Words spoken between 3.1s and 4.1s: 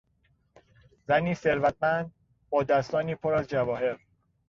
پر از جواهر